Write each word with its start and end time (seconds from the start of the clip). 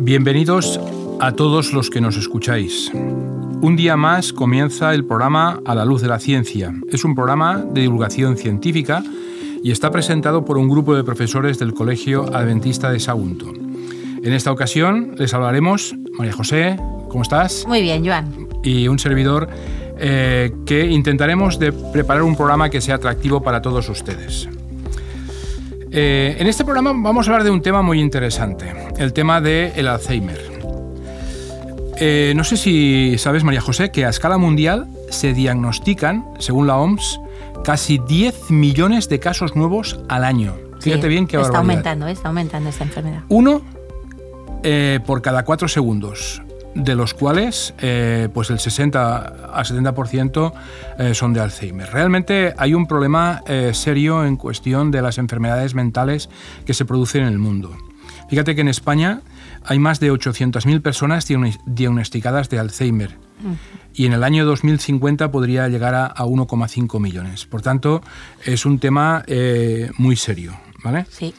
Bienvenidos 0.00 0.78
a 1.18 1.32
todos 1.32 1.72
los 1.72 1.90
que 1.90 2.00
nos 2.00 2.16
escucháis. 2.16 2.90
Un 2.94 3.74
día 3.74 3.96
más 3.96 4.32
comienza 4.32 4.94
el 4.94 5.04
programa 5.04 5.60
A 5.64 5.74
la 5.74 5.84
luz 5.84 6.02
de 6.02 6.08
la 6.08 6.20
ciencia. 6.20 6.72
Es 6.88 7.04
un 7.04 7.16
programa 7.16 7.58
de 7.58 7.80
divulgación 7.80 8.36
científica 8.36 9.02
y 9.62 9.72
está 9.72 9.90
presentado 9.90 10.44
por 10.44 10.56
un 10.56 10.68
grupo 10.68 10.94
de 10.94 11.02
profesores 11.02 11.58
del 11.58 11.74
Colegio 11.74 12.32
Adventista 12.32 12.92
de 12.92 13.00
Sagunto. 13.00 13.52
En 14.22 14.32
esta 14.32 14.52
ocasión 14.52 15.16
les 15.18 15.34
hablaremos, 15.34 15.96
María 16.16 16.32
José, 16.32 16.76
¿cómo 17.08 17.22
estás? 17.22 17.64
Muy 17.66 17.82
bien, 17.82 18.06
Joan. 18.06 18.48
Y 18.62 18.86
un 18.86 19.00
servidor 19.00 19.48
eh, 19.98 20.52
que 20.64 20.86
intentaremos 20.86 21.58
de 21.58 21.72
preparar 21.72 22.22
un 22.22 22.36
programa 22.36 22.70
que 22.70 22.80
sea 22.80 22.94
atractivo 22.94 23.42
para 23.42 23.62
todos 23.62 23.88
ustedes. 23.88 24.48
Eh, 25.90 26.36
en 26.38 26.46
este 26.46 26.64
programa 26.64 26.92
vamos 26.94 27.26
a 27.26 27.30
hablar 27.30 27.44
de 27.44 27.50
un 27.50 27.62
tema 27.62 27.82
muy 27.82 28.00
interesante, 28.00 28.72
el 28.98 29.12
tema 29.12 29.40
del 29.40 29.88
Alzheimer. 29.88 30.38
Eh, 32.00 32.32
no 32.36 32.44
sé 32.44 32.56
si 32.56 33.16
sabes, 33.18 33.42
María 33.42 33.60
José, 33.60 33.90
que 33.90 34.04
a 34.04 34.08
escala 34.08 34.38
mundial 34.38 34.86
se 35.10 35.32
diagnostican, 35.32 36.24
según 36.38 36.66
la 36.66 36.76
OMS, 36.76 37.20
casi 37.64 37.98
10 37.98 38.50
millones 38.50 39.08
de 39.08 39.18
casos 39.18 39.56
nuevos 39.56 39.98
al 40.08 40.24
año. 40.24 40.54
Fíjate 40.80 41.08
bien 41.08 41.26
qué 41.26 41.40
Está 41.40 41.58
aumentando, 41.58 42.06
está 42.06 42.28
aumentando 42.28 42.68
esta 42.70 42.84
enfermedad. 42.84 43.22
Uno 43.28 43.62
por 45.06 45.22
cada 45.22 45.44
cuatro 45.44 45.66
segundos 45.68 46.42
de 46.78 46.94
los 46.94 47.12
cuales 47.12 47.74
eh, 47.78 48.28
pues 48.32 48.50
el 48.50 48.58
60 48.58 49.16
a 49.52 49.64
70% 49.64 50.52
eh, 50.98 51.14
son 51.14 51.32
de 51.32 51.40
Alzheimer. 51.40 51.90
Realmente 51.90 52.54
hay 52.56 52.74
un 52.74 52.86
problema 52.86 53.42
eh, 53.46 53.72
serio 53.74 54.24
en 54.24 54.36
cuestión 54.36 54.90
de 54.90 55.02
las 55.02 55.18
enfermedades 55.18 55.74
mentales 55.74 56.30
que 56.64 56.74
se 56.74 56.84
producen 56.84 57.22
en 57.22 57.28
el 57.28 57.38
mundo. 57.38 57.76
Fíjate 58.30 58.54
que 58.54 58.60
en 58.60 58.68
España 58.68 59.22
hay 59.64 59.78
más 59.78 60.00
de 60.00 60.12
800.000 60.12 60.80
personas 60.80 61.26
diagnosticadas 61.66 62.48
de 62.48 62.58
Alzheimer 62.58 63.16
y 63.94 64.06
en 64.06 64.12
el 64.12 64.22
año 64.22 64.44
2050 64.44 65.30
podría 65.30 65.68
llegar 65.68 65.94
a, 65.94 66.06
a 66.06 66.24
1,5 66.24 67.00
millones. 67.00 67.46
Por 67.46 67.62
tanto, 67.62 68.02
es 68.44 68.66
un 68.66 68.78
tema 68.78 69.24
muy 69.96 70.16
serio. 70.16 70.58
¿vale? 70.82 71.06
Sí. 71.10 71.34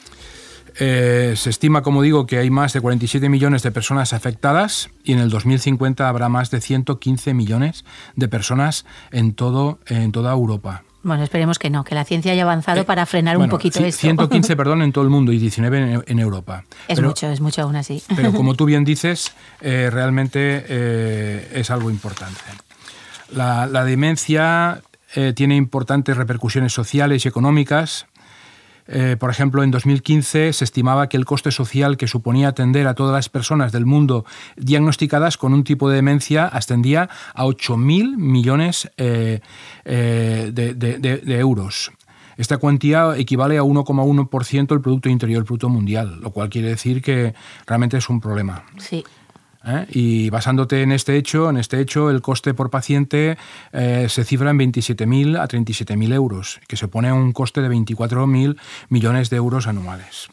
Eh, 0.81 1.33
se 1.35 1.49
estima, 1.49 1.81
como 1.81 2.01
digo, 2.01 2.25
que 2.25 2.37
hay 2.37 2.49
más 2.49 2.71
de 2.71 2.79
47 2.79 3.27
millones 3.27 3.63
de 3.63 3.71
personas 3.71 4.13
afectadas 4.13 4.89
y 5.03 5.11
en 5.11 5.19
el 5.19 5.29
2050 5.29 6.07
habrá 6.07 6.29
más 6.29 6.51
de 6.51 6.61
115 6.61 7.33
millones 7.33 7.83
de 8.15 8.29
personas 8.29 8.85
en, 9.11 9.33
todo, 9.33 9.79
en 9.87 10.13
toda 10.13 10.31
Europa. 10.31 10.83
Bueno, 11.03 11.23
esperemos 11.23 11.59
que 11.59 11.69
no, 11.69 11.83
que 11.83 11.95
la 11.95 12.05
ciencia 12.05 12.31
haya 12.31 12.43
avanzado 12.43 12.81
eh, 12.81 12.85
para 12.85 13.05
frenar 13.05 13.37
un 13.37 13.49
poquito 13.49 13.83
esto. 13.83 14.01
115, 14.01 14.55
perdón, 14.57 14.81
en 14.81 14.93
todo 14.93 15.03
el 15.03 15.09
mundo 15.09 15.33
y 15.33 15.37
19 15.37 16.03
en, 16.05 16.19
Europa. 16.19 16.63
Es 16.87 17.01
mucho, 17.01 17.27
es 17.27 17.41
mucho 17.41 17.63
aún 17.63 17.75
así. 17.75 18.01
Pero 18.15 18.31
como 18.31 18.55
tú 18.55 18.63
bien 18.65 18.85
dices, 18.85 19.33
eh, 19.59 19.89
realmente 19.91 21.59
es 21.59 21.69
algo 21.71 21.89
importante. 21.89 22.39
La, 23.33 23.65
la 23.65 23.83
demencia 23.83 24.81
tiene 25.35 25.55
importantes 25.55 26.15
repercusiones 26.15 26.71
sociales 26.71 27.25
y 27.25 27.27
económicas 27.27 28.05
eh, 28.91 29.17
por 29.19 29.29
ejemplo, 29.29 29.63
en 29.63 29.69
2015 29.69 30.51
se 30.51 30.63
estimaba 30.63 31.09
que 31.09 31.17
el 31.17 31.25
coste 31.25 31.51
social 31.51 31.95
que 31.95 32.07
suponía 32.07 32.47
atender 32.47 32.87
a 32.87 32.95
todas 32.95 33.13
las 33.13 33.29
personas 33.29 33.71
del 33.71 33.85
mundo 33.85 34.25
diagnosticadas 34.57 35.37
con 35.37 35.53
un 35.53 35.63
tipo 35.63 35.89
de 35.89 35.97
demencia 35.97 36.45
ascendía 36.45 37.09
a 37.35 37.45
8.000 37.45 38.17
millones 38.17 38.89
eh, 38.97 39.41
eh, 39.85 40.51
de, 40.51 41.39
euros. 41.39 41.91
Esta 42.37 42.57
cuantía 42.57 43.15
equivale 43.17 43.57
a 43.57 43.63
1,1% 43.63 44.67
del 44.67 44.81
Producto 44.81 45.09
Interior 45.09 45.43
Bruto 45.43 45.69
Mundial, 45.69 46.19
lo 46.21 46.31
cual 46.31 46.49
quiere 46.49 46.69
decir 46.69 47.01
que 47.01 47.35
realmente 47.67 47.97
es 47.97 48.09
un 48.09 48.19
problema. 48.19 48.63
Sí. 48.77 49.03
¿Eh? 49.69 49.87
Y 49.89 50.29
basándote 50.29 50.81
en 50.81 50.91
este 50.91 51.15
hecho, 51.17 51.49
en 51.49 51.57
este 51.57 51.79
hecho, 51.79 52.09
el 52.09 52.21
coste 52.21 52.53
por 52.53 52.69
paciente 52.69 53.37
eh, 53.71 54.07
se 54.09 54.23
cifra 54.23 54.51
en 54.51 54.59
27.000 54.59 55.39
a 55.39 55.47
37.000 55.47 56.13
euros, 56.13 56.59
que 56.67 56.75
se 56.75 56.87
pone 56.87 57.09
a 57.09 57.13
un 57.13 57.31
coste 57.31 57.61
de 57.61 57.69
24.000 57.69 58.57
millones 58.89 59.29
de 59.29 59.37
euros 59.37 59.67
anuales. 59.67 60.27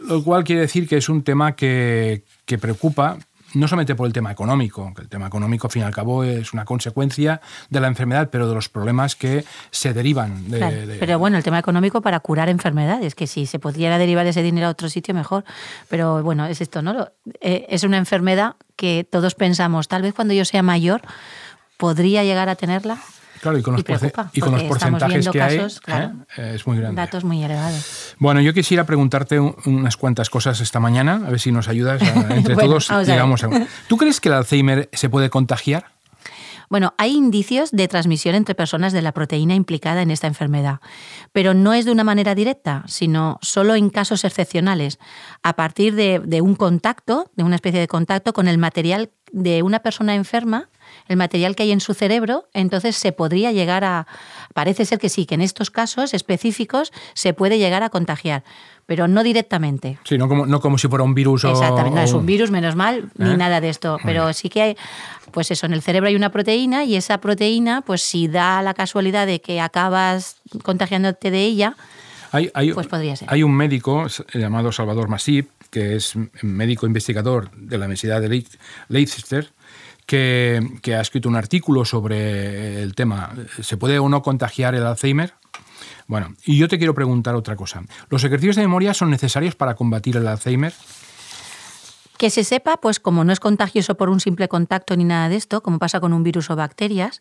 Lo 0.00 0.22
cual 0.22 0.44
quiere 0.44 0.62
decir 0.62 0.88
que 0.88 0.96
es 0.96 1.08
un 1.08 1.22
tema 1.22 1.56
que, 1.56 2.22
que 2.44 2.58
preocupa, 2.58 3.18
no 3.54 3.68
solamente 3.68 3.94
por 3.94 4.06
el 4.06 4.12
tema 4.12 4.30
económico, 4.30 4.92
que 4.94 5.02
el 5.02 5.08
tema 5.08 5.26
económico, 5.26 5.66
al 5.66 5.70
fin 5.70 5.82
y 5.82 5.84
al 5.84 5.94
cabo, 5.94 6.24
es 6.24 6.52
una 6.52 6.64
consecuencia 6.64 7.40
de 7.70 7.80
la 7.80 7.88
enfermedad, 7.88 8.28
pero 8.30 8.48
de 8.48 8.54
los 8.54 8.68
problemas 8.68 9.16
que 9.16 9.44
se 9.70 9.92
derivan 9.92 10.50
de, 10.50 10.96
Pero 11.00 11.18
bueno, 11.18 11.36
el 11.36 11.44
tema 11.44 11.58
económico 11.58 12.00
para 12.02 12.20
curar 12.20 12.48
enfermedades, 12.48 13.14
que 13.14 13.26
si 13.26 13.46
se 13.46 13.58
pudiera 13.58 13.98
derivar 13.98 14.26
ese 14.26 14.42
dinero 14.42 14.66
a 14.66 14.70
otro 14.70 14.88
sitio, 14.88 15.14
mejor. 15.14 15.44
Pero 15.88 16.22
bueno, 16.22 16.46
es 16.46 16.60
esto, 16.60 16.82
¿no? 16.82 17.08
Eh, 17.40 17.66
es 17.68 17.84
una 17.84 17.96
enfermedad 17.96 18.56
que 18.76 19.06
todos 19.10 19.34
pensamos, 19.34 19.88
tal 19.88 20.02
vez 20.02 20.14
cuando 20.14 20.34
yo 20.34 20.44
sea 20.44 20.62
mayor, 20.62 21.02
podría 21.76 22.24
llegar 22.24 22.48
a 22.48 22.56
tenerla. 22.56 22.98
Claro, 23.40 23.58
y 23.58 23.62
con 23.62 23.74
los, 23.74 23.84
y 24.32 24.40
con 24.40 24.52
los 24.52 24.62
porcentajes 24.64 25.28
que 25.30 25.42
hay, 25.42 25.58
¿eh? 25.58 26.54
es 26.54 26.66
muy 26.66 26.78
grande. 26.78 27.00
Datos 27.00 27.24
muy 27.24 27.42
elevados. 27.42 28.14
Bueno, 28.18 28.40
yo 28.40 28.52
quisiera 28.54 28.84
preguntarte 28.84 29.38
unas 29.40 29.96
cuantas 29.96 30.30
cosas 30.30 30.60
esta 30.60 30.80
mañana, 30.80 31.22
a 31.26 31.30
ver 31.30 31.40
si 31.40 31.52
nos 31.52 31.68
ayudas 31.68 32.02
entre 32.30 32.56
todos. 32.56 32.90
¿Tú 33.88 33.96
crees 33.96 34.20
que 34.20 34.28
el 34.28 34.34
Alzheimer 34.34 34.88
se 34.92 35.08
puede 35.08 35.30
contagiar? 35.30 35.86
Bueno, 36.70 36.92
hay 36.98 37.16
indicios 37.16 37.70
de 37.70 37.88
transmisión 37.88 38.34
entre 38.34 38.54
personas 38.54 38.92
de 38.92 39.00
la 39.00 39.12
proteína 39.12 39.54
implicada 39.54 40.02
en 40.02 40.10
esta 40.10 40.26
enfermedad, 40.26 40.80
pero 41.32 41.54
no 41.54 41.72
es 41.72 41.86
de 41.86 41.92
una 41.92 42.04
manera 42.04 42.34
directa, 42.34 42.84
sino 42.86 43.38
solo 43.40 43.74
en 43.74 43.88
casos 43.88 44.24
excepcionales, 44.24 44.98
a 45.42 45.56
partir 45.56 45.94
de, 45.94 46.20
de 46.22 46.42
un 46.42 46.54
contacto, 46.56 47.30
de 47.36 47.44
una 47.44 47.54
especie 47.54 47.80
de 47.80 47.88
contacto 47.88 48.34
con 48.34 48.48
el 48.48 48.58
material 48.58 49.10
de 49.32 49.62
una 49.62 49.80
persona 49.80 50.14
enferma 50.14 50.68
el 51.08 51.16
material 51.16 51.56
que 51.56 51.64
hay 51.64 51.72
en 51.72 51.80
su 51.80 51.94
cerebro, 51.94 52.48
entonces 52.52 52.96
se 52.96 53.12
podría 53.12 53.52
llegar 53.52 53.84
a, 53.84 54.06
parece 54.54 54.84
ser 54.84 54.98
que 54.98 55.08
sí, 55.08 55.26
que 55.26 55.34
en 55.34 55.40
estos 55.40 55.70
casos 55.70 56.14
específicos 56.14 56.92
se 57.14 57.32
puede 57.32 57.58
llegar 57.58 57.82
a 57.82 57.90
contagiar, 57.90 58.44
pero 58.86 59.08
no 59.08 59.22
directamente. 59.22 59.98
Sí, 60.04 60.18
no 60.18 60.28
como, 60.28 60.46
no 60.46 60.60
como 60.60 60.78
si 60.78 60.88
fuera 60.88 61.04
un 61.04 61.14
virus 61.14 61.44
o... 61.44 61.50
Exactamente, 61.50 61.98
no 61.98 62.04
es 62.04 62.12
un 62.12 62.26
virus, 62.26 62.50
menos 62.50 62.76
mal, 62.76 63.10
ni 63.16 63.32
¿Eh? 63.32 63.36
nada 63.36 63.60
de 63.60 63.68
esto, 63.68 63.98
pero 64.04 64.32
sí 64.32 64.48
que 64.48 64.62
hay, 64.62 64.76
pues 65.30 65.50
eso, 65.50 65.66
en 65.66 65.72
el 65.72 65.82
cerebro 65.82 66.08
hay 66.08 66.16
una 66.16 66.30
proteína 66.30 66.84
y 66.84 66.96
esa 66.96 67.18
proteína, 67.18 67.82
pues 67.82 68.02
si 68.02 68.28
da 68.28 68.62
la 68.62 68.74
casualidad 68.74 69.26
de 69.26 69.40
que 69.40 69.60
acabas 69.60 70.36
contagiándote 70.62 71.30
de 71.30 71.44
ella, 71.44 71.76
hay, 72.30 72.50
hay, 72.52 72.72
pues 72.72 72.86
podría 72.86 73.16
ser. 73.16 73.28
Hay 73.30 73.42
un 73.42 73.54
médico 73.54 74.06
llamado 74.34 74.70
Salvador 74.70 75.08
Masip, 75.08 75.48
que 75.70 75.96
es 75.96 76.14
médico 76.42 76.86
investigador 76.86 77.50
de 77.52 77.78
la 77.78 77.86
Universidad 77.86 78.20
de 78.20 78.44
Leicester, 78.88 79.50
que, 80.08 80.94
ha 80.96 81.00
escrito 81.02 81.28
un 81.28 81.36
artículo 81.36 81.84
sobre 81.84 82.82
el 82.82 82.94
tema. 82.94 83.34
¿Se 83.60 83.76
puede 83.76 83.98
o 83.98 84.08
no 84.08 84.22
contagiar 84.22 84.74
el 84.74 84.86
Alzheimer? 84.86 85.34
Bueno, 86.06 86.34
y 86.46 86.56
yo 86.56 86.66
te 86.66 86.78
quiero 86.78 86.94
preguntar 86.94 87.34
otra 87.34 87.56
cosa. 87.56 87.82
¿Los 88.08 88.24
ejercicios 88.24 88.56
de 88.56 88.62
memoria 88.62 88.94
son 88.94 89.10
necesarios 89.10 89.54
para 89.54 89.74
combatir 89.74 90.16
el 90.16 90.26
Alzheimer? 90.26 90.72
Que 92.16 92.30
se 92.30 92.42
sepa, 92.42 92.78
pues 92.78 93.00
como 93.00 93.22
no 93.22 93.34
es 93.34 93.38
contagioso 93.38 93.96
por 93.96 94.08
un 94.08 94.18
simple 94.20 94.48
contacto 94.48 94.96
ni 94.96 95.04
nada 95.04 95.28
de 95.28 95.36
esto, 95.36 95.62
como 95.62 95.78
pasa 95.78 96.00
con 96.00 96.14
un 96.14 96.22
virus 96.22 96.48
o 96.48 96.56
bacterias, 96.56 97.20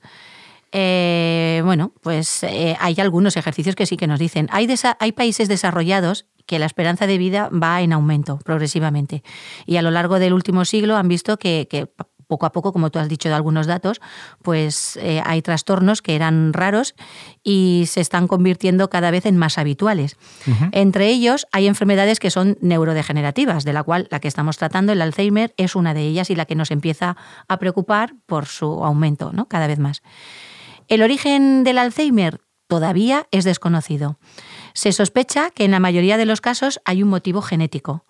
eh, 0.71 1.61
bueno, 1.65 1.91
pues 2.01 2.43
eh, 2.43 2.77
hay 2.79 2.95
algunos 2.99 3.35
ejercicios 3.35 3.75
que 3.75 3.85
sí 3.85 3.97
que 3.97 4.07
nos 4.07 4.17
dicen. 4.17 4.47
Hay, 4.49 4.73
hay 4.99 5.11
países 5.11 5.49
desarrollados 5.49 6.25
que 6.45 6.57
la 6.57 6.65
esperanza 6.65 7.05
de 7.05 7.17
vida 7.17 7.49
va 7.49 7.81
en 7.81 7.91
aumento 7.91 8.39
progresivamente. 8.45 9.23
Y 9.65 9.75
a 9.75 9.81
lo 9.81 9.91
largo 9.91 10.19
del 10.19 10.31
último 10.31 10.63
siglo 10.63 10.95
han 10.95 11.09
visto 11.09 11.37
que, 11.37 11.67
que 11.69 11.89
poco 12.27 12.45
a 12.45 12.51
poco, 12.51 12.73
como 12.73 12.89
tú 12.89 12.99
has 12.99 13.09
dicho 13.09 13.29
de 13.29 13.35
algunos 13.35 13.67
datos, 13.67 14.01
pues 14.41 14.97
eh, 15.01 15.21
hay 15.25 15.41
trastornos 15.41 16.01
que 16.01 16.15
eran 16.15 16.53
raros 16.53 16.95
y 17.43 17.85
se 17.87 18.01
están 18.01 18.27
convirtiendo 18.27 18.89
cada 18.89 19.11
vez 19.11 19.25
en 19.25 19.37
más 19.37 19.57
habituales. 19.57 20.17
Entre 20.71 21.07
ellos 21.07 21.47
hay 21.51 21.67
enfermedades 21.67 22.19
que 22.19 22.29
son 22.29 22.57
neurodegenerativas, 22.61 23.63
de 23.63 23.73
la 23.73 23.83
cual 23.83 24.07
la 24.11 24.19
que 24.19 24.27
estamos 24.27 24.57
tratando, 24.57 24.91
el 24.91 25.01
Alzheimer, 25.01 25.53
es 25.57 25.75
una 25.75 25.93
de 25.93 26.01
ellas 26.01 26.29
y 26.29 26.35
la 26.35 26.45
que 26.45 26.55
nos 26.55 26.71
empieza 26.71 27.17
a 27.47 27.57
preocupar 27.57 28.13
por 28.25 28.45
su 28.45 28.83
aumento 28.83 29.31
¿no? 29.33 29.47
cada 29.47 29.67
vez 29.67 29.79
más. 29.79 30.01
El 30.87 31.01
origen 31.01 31.63
del 31.63 31.77
Alzheimer 31.77 32.39
todavía 32.67 33.27
es 33.31 33.45
desconocido. 33.45 34.19
Se 34.73 34.91
sospecha 34.91 35.49
que 35.51 35.65
en 35.65 35.71
la 35.71 35.79
mayoría 35.79 36.17
de 36.17 36.25
los 36.25 36.41
casos 36.41 36.79
hay 36.85 37.01
un 37.03 37.09
motivo 37.09 37.41
genético. 37.41 38.05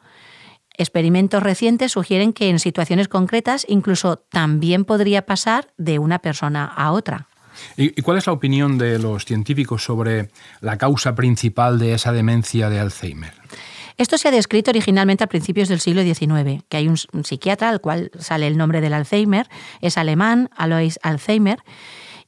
Experimentos 0.77 1.41
recientes 1.41 1.93
sugieren 1.93 2.33
que 2.33 2.49
en 2.49 2.59
situaciones 2.59 3.07
concretas 3.07 3.65
incluso 3.67 4.17
también 4.17 4.85
podría 4.85 5.25
pasar 5.25 5.73
de 5.77 5.99
una 5.99 6.19
persona 6.19 6.65
a 6.65 6.91
otra. 6.91 7.27
¿Y 7.75 8.01
cuál 8.03 8.19
es 8.19 8.27
la 8.27 8.33
opinión 8.33 8.77
de 8.77 8.99
los 8.99 9.25
científicos 9.25 9.83
sobre 9.83 10.29
la 10.61 10.77
causa 10.77 11.15
principal 11.15 11.79
de 11.79 11.93
esa 11.93 12.11
demencia 12.11 12.69
de 12.69 12.79
Alzheimer? 12.79 13.33
Esto 13.97 14.19
se 14.19 14.27
ha 14.27 14.31
descrito 14.31 14.69
originalmente 14.69 15.23
a 15.23 15.27
principios 15.27 15.69
del 15.69 15.79
siglo 15.79 16.03
XIX, 16.03 16.63
que 16.69 16.77
hay 16.77 16.87
un, 16.87 16.97
psiquiatra 16.97 17.69
al 17.69 17.81
cual 17.81 18.11
sale 18.19 18.45
el 18.45 18.55
nombre 18.55 18.79
del 18.79 18.93
Alzheimer, 18.93 19.49
es 19.81 19.97
alemán, 19.97 20.51
Alois 20.55 20.99
Alzheimer, 21.01 21.63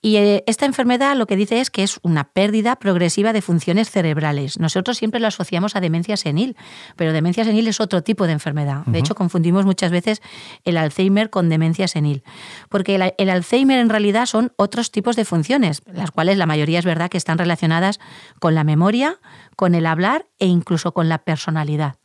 Y 0.02 0.16
eh, 0.16 0.44
esta 0.48 0.66
enfermedad 0.66 1.16
lo 1.18 1.28
que 1.28 1.36
dice 1.36 1.60
es 1.60 1.70
que 1.70 1.84
es 1.84 2.00
una 2.04 2.24
pérdida 2.24 2.78
progresiva 2.78 3.34
de 3.34 3.42
funciones 3.42 3.90
cerebrales. 3.90 4.58
Nosotros 4.58 4.98
siempre 4.98 5.20
lo 5.20 5.28
asociamos 5.28 5.76
a 5.76 5.82
demencia 5.82 6.16
senil, 6.16 6.56
pero 6.96 7.12
demencia 7.12 7.44
senil 7.44 7.68
es 7.68 7.82
otro 7.82 8.02
tipo 8.02 8.26
de 8.26 8.34
enfermedad. 8.34 8.86
De 8.86 9.00
hecho, 9.00 9.16
confundimos 9.16 9.66
muchas 9.66 9.92
veces 9.92 10.22
el 10.64 10.78
Alzheimer 10.78 11.30
con 11.30 11.50
demencia 11.50 11.88
senil, 11.88 12.24
porque 12.70 12.96
el, 12.96 13.14
el 13.18 13.30
Alzheimer 13.30 13.80
en 13.80 13.90
realidad 13.90 14.26
son 14.26 14.54
otros 14.56 14.92
tipos 14.92 15.18
de 15.18 15.26
funciones, 15.26 15.82
las 15.92 16.12
cuales 16.12 16.38
la 16.38 16.46
mayoría 16.46 16.80
es 16.80 16.86
verdad 16.86 17.10
que 17.10 17.18
están 17.18 17.38
relacionadas 17.38 18.00
con 18.40 18.56
la 18.56 18.64
memoria, 18.64 19.20
con 19.58 19.76
el 19.76 19.86
hablar 19.86 20.28
e 20.40 20.46
incluso 20.46 20.94
con 20.94 21.10
la 21.10 21.18
personalidad 21.20 21.98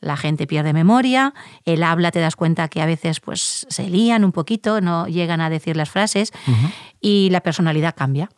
la 0.00 0.16
gente 0.16 0.46
pierde 0.46 0.72
memoria, 0.72 1.34
el 1.64 1.82
habla 1.82 2.10
te 2.10 2.20
das 2.20 2.36
cuenta 2.36 2.68
que 2.68 2.80
a 2.80 2.86
veces 2.86 3.20
pues 3.20 3.66
se 3.68 3.88
lían 3.88 4.24
un 4.24 4.32
poquito, 4.32 4.80
no 4.80 5.06
llegan 5.06 5.40
a 5.40 5.50
decir 5.50 5.76
las 5.76 5.90
frases 5.90 6.32
y 7.00 7.30
la 7.30 7.40
personalidad 7.40 7.94
cambia. 7.96 8.28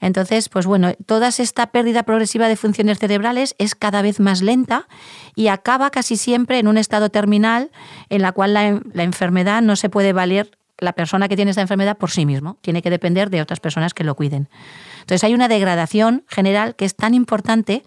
Entonces, 0.00 0.48
pues 0.48 0.66
bueno, 0.66 0.92
toda 1.06 1.28
esta 1.28 1.68
pérdida 1.68 2.02
progresiva 2.02 2.48
de 2.48 2.56
funciones 2.56 2.98
cerebrales 2.98 3.54
es 3.58 3.74
cada 3.74 4.02
vez 4.02 4.20
más 4.20 4.42
lenta 4.42 4.88
y 5.34 5.48
acaba 5.48 5.90
casi 5.90 6.16
siempre 6.16 6.58
en 6.58 6.68
un 6.68 6.76
estado 6.76 7.08
terminal 7.08 7.70
en 8.10 8.20
la 8.20 8.32
cual 8.32 8.52
la, 8.52 8.80
la 8.92 9.02
enfermedad 9.04 9.62
no 9.62 9.74
se 9.74 9.88
puede 9.88 10.12
valer 10.12 10.50
la 10.78 10.92
persona 10.92 11.28
que 11.28 11.36
tiene 11.36 11.50
esta 11.50 11.62
enfermedad 11.62 11.96
por 11.96 12.10
sí 12.10 12.26
mismo, 12.26 12.58
tiene 12.60 12.82
que 12.82 12.90
depender 12.90 13.30
de 13.30 13.40
otras 13.40 13.60
personas 13.60 13.94
que 13.94 14.04
lo 14.04 14.14
cuiden. 14.14 14.48
Entonces 15.00 15.24
hay 15.24 15.34
una 15.34 15.48
degradación 15.48 16.24
general 16.28 16.76
que 16.76 16.84
es 16.84 16.96
tan 16.96 17.14
importante 17.14 17.82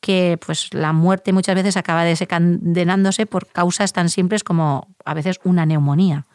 que 0.00 0.38
pues, 0.44 0.72
la 0.72 0.92
muerte 0.92 1.32
muchas 1.32 1.54
veces 1.54 1.76
acaba 1.76 2.04
desencadenándose 2.04 3.26
por 3.26 3.46
causas 3.46 3.92
tan 3.92 4.08
simples 4.08 4.44
como 4.44 4.88
a 5.04 5.14
veces 5.14 5.40
una 5.44 5.66
neumonía. 5.66 6.26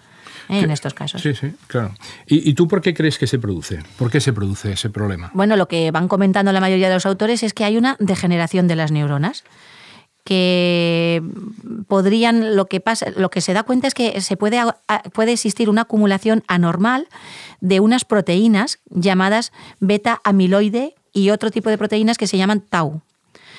¿eh? 0.49 0.59
en 0.59 0.71
estos 0.71 0.93
casos. 0.93 1.21
Sí, 1.21 1.33
sí, 1.33 1.53
claro. 1.67 1.93
¿Y, 2.27 2.53
tú 2.53 2.67
por 2.67 2.81
qué 2.81 2.93
crees 2.93 3.17
que 3.17 3.27
se 3.27 3.39
produce? 3.39 3.79
¿Por 3.97 4.11
qué 4.11 4.21
se 4.21 4.33
produce 4.33 4.73
ese 4.73 4.89
problema? 4.89 5.31
Bueno, 5.33 5.55
lo 5.55 5.67
que 5.67 5.91
van 5.91 6.07
comentando 6.07 6.51
la 6.51 6.61
mayoría 6.61 6.87
de 6.87 6.95
los 6.95 7.05
autores 7.05 7.43
es 7.43 7.53
que 7.53 7.63
hay 7.63 7.77
una 7.77 7.95
degeneración 7.99 8.67
de 8.67 8.75
las 8.75 8.91
neuronas 8.91 9.43
que 10.23 11.21
podrían 11.87 12.55
lo 12.55 12.65
que 12.65 12.79
pasa 12.79 13.11
lo 13.15 13.29
que 13.29 13.41
se 13.41 13.53
da 13.53 13.61
cuenta 13.61 13.87
es 13.87 13.93
que 13.93 14.19
se 14.21 14.37
puede 14.37 14.59
puede 15.13 15.33
existir 15.33 15.69
una 15.69 15.83
acumulación 15.83 16.43
anormal 16.47 17.07
de 17.61 17.79
unas 17.79 18.05
proteínas 18.05 18.79
llamadas 18.89 19.51
beta 19.79 20.21
amiloide 20.23 20.95
y 21.13 21.29
otro 21.29 21.51
tipo 21.51 21.69
de 21.69 21.77
proteínas 21.77 22.17
que 22.17 22.25
se 22.25 22.37
llaman 22.37 22.61
tau. 22.61 23.01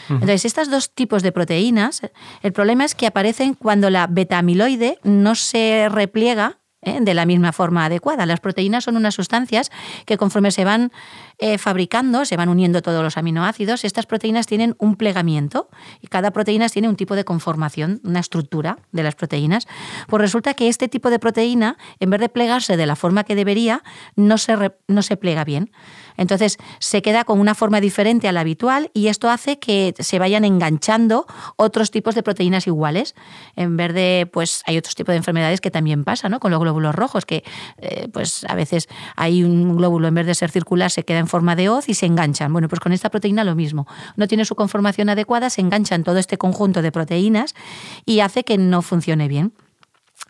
Entonces, 0.08 0.44
estos 0.44 0.70
dos 0.70 0.92
tipos 0.94 1.22
de 1.22 1.32
proteínas, 1.32 2.02
el 2.42 2.52
problema 2.52 2.84
es 2.84 2.94
que 2.94 3.06
aparecen 3.06 3.54
cuando 3.54 3.90
la 3.90 4.06
beta 4.06 4.38
amiloide 4.38 4.98
no 5.02 5.34
se 5.34 5.88
repliega 5.90 6.58
¿eh? 6.82 6.98
de 7.00 7.14
la 7.14 7.26
misma 7.26 7.52
forma 7.52 7.84
adecuada. 7.84 8.24
Las 8.26 8.40
proteínas 8.40 8.84
son 8.84 8.96
unas 8.96 9.14
sustancias 9.14 9.70
que 10.06 10.16
conforme 10.16 10.50
se 10.50 10.64
van 10.64 10.92
eh, 11.38 11.58
fabricando, 11.58 12.24
se 12.24 12.36
van 12.36 12.48
uniendo 12.48 12.80
todos 12.80 13.02
los 13.02 13.16
aminoácidos, 13.16 13.84
estas 13.84 14.06
proteínas 14.06 14.46
tienen 14.46 14.74
un 14.78 14.96
plegamiento 14.96 15.68
y 16.00 16.06
cada 16.06 16.30
proteína 16.30 16.68
tiene 16.68 16.88
un 16.88 16.96
tipo 16.96 17.14
de 17.14 17.24
conformación, 17.24 18.00
una 18.04 18.20
estructura 18.20 18.78
de 18.92 19.02
las 19.02 19.14
proteínas. 19.14 19.66
Pues 20.08 20.20
resulta 20.20 20.54
que 20.54 20.68
este 20.68 20.88
tipo 20.88 21.10
de 21.10 21.18
proteína, 21.18 21.76
en 22.00 22.10
vez 22.10 22.20
de 22.20 22.28
plegarse 22.28 22.76
de 22.76 22.86
la 22.86 22.96
forma 22.96 23.24
que 23.24 23.34
debería, 23.34 23.82
no 24.14 24.38
se, 24.38 24.72
no 24.88 25.02
se 25.02 25.16
plega 25.16 25.44
bien. 25.44 25.70
Entonces 26.16 26.56
se 26.78 27.02
queda 27.02 27.24
con 27.24 27.40
una 27.40 27.54
forma 27.54 27.80
diferente 27.80 28.28
a 28.28 28.32
la 28.32 28.40
habitual 28.40 28.90
y 28.94 29.08
esto 29.08 29.28
hace 29.28 29.58
que 29.58 29.94
se 29.98 30.18
vayan 30.18 30.44
enganchando 30.44 31.26
otros 31.56 31.90
tipos 31.90 32.14
de 32.14 32.22
proteínas 32.22 32.66
iguales. 32.66 33.14
En 33.54 33.76
vez 33.76 33.92
de, 33.92 34.28
pues 34.32 34.62
hay 34.66 34.78
otros 34.78 34.94
tipos 34.94 35.12
de 35.12 35.18
enfermedades 35.18 35.60
que 35.60 35.70
también 35.70 36.04
pasa, 36.04 36.28
¿no? 36.28 36.40
Con 36.40 36.50
los 36.50 36.60
glóbulos 36.60 36.94
rojos, 36.94 37.26
que 37.26 37.44
eh, 37.78 38.08
pues 38.12 38.44
a 38.48 38.54
veces 38.54 38.88
hay 39.16 39.44
un 39.44 39.76
glóbulo, 39.76 40.08
en 40.08 40.14
vez 40.14 40.26
de 40.26 40.34
ser 40.34 40.50
circular, 40.50 40.90
se 40.90 41.04
queda 41.04 41.18
en 41.26 41.28
forma 41.28 41.56
de 41.56 41.68
hoz 41.68 41.88
y 41.88 41.94
se 41.94 42.06
enganchan. 42.06 42.52
Bueno, 42.52 42.68
pues 42.68 42.78
con 42.78 42.92
esta 42.92 43.10
proteína 43.10 43.42
lo 43.42 43.56
mismo. 43.56 43.86
No 44.14 44.28
tiene 44.28 44.44
su 44.44 44.54
conformación 44.54 45.08
adecuada, 45.08 45.50
se 45.50 45.60
enganchan 45.60 46.04
todo 46.04 46.18
este 46.18 46.38
conjunto 46.38 46.82
de 46.82 46.92
proteínas 46.92 47.54
y 48.04 48.20
hace 48.20 48.44
que 48.44 48.58
no 48.58 48.80
funcione 48.80 49.26
bien. 49.26 49.52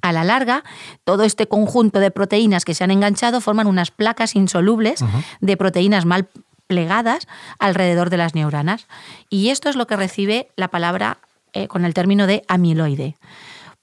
A 0.00 0.12
la 0.12 0.25
larga, 0.25 0.64
todo 1.04 1.25
este 1.25 1.46
conjunto 1.46 2.00
de 2.00 2.10
proteínas 2.10 2.64
que 2.64 2.75
se 2.75 2.82
han 2.82 2.90
enganchado 2.90 3.40
forman 3.40 3.66
unas 3.66 3.90
placas 3.90 4.34
insolubles 4.37 5.04
de 5.40 5.56
proteínas 5.56 6.06
mal 6.06 6.28
plegadas 6.66 7.28
alrededor 7.58 8.08
de 8.10 8.16
las 8.16 8.34
neuronas. 8.34 8.87
Y 9.28 9.50
esto 9.50 9.69
es 9.69 9.76
lo 9.76 9.87
que 9.87 9.96
recibe 9.96 10.49
la 10.56 10.69
palabra 10.69 11.19
eh, 11.52 11.69
con 11.69 11.84
el 11.84 11.94
término 11.94 12.26
de 12.26 12.42
amiloide. 12.49 13.16